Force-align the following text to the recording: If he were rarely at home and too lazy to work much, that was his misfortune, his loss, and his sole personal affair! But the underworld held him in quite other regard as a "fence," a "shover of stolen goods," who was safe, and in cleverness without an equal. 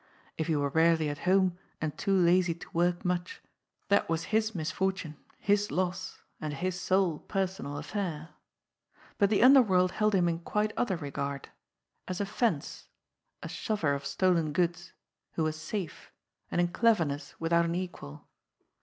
If 0.35 0.47
he 0.47 0.55
were 0.55 0.69
rarely 0.69 1.09
at 1.09 1.19
home 1.29 1.59
and 1.79 1.95
too 1.95 2.15
lazy 2.17 2.55
to 2.55 2.67
work 2.73 3.05
much, 3.05 3.39
that 3.89 4.09
was 4.09 4.23
his 4.33 4.55
misfortune, 4.55 5.15
his 5.37 5.69
loss, 5.69 6.23
and 6.39 6.55
his 6.55 6.81
sole 6.81 7.19
personal 7.19 7.77
affair! 7.77 8.29
But 9.19 9.29
the 9.29 9.43
underworld 9.43 9.91
held 9.91 10.15
him 10.15 10.27
in 10.27 10.39
quite 10.39 10.73
other 10.75 10.97
regard 10.97 11.49
as 12.07 12.19
a 12.19 12.25
"fence," 12.25 12.87
a 13.43 13.47
"shover 13.47 13.93
of 13.93 14.07
stolen 14.07 14.53
goods," 14.53 14.91
who 15.33 15.43
was 15.43 15.55
safe, 15.61 16.11
and 16.49 16.59
in 16.59 16.69
cleverness 16.69 17.35
without 17.39 17.65
an 17.65 17.75
equal. 17.75 18.27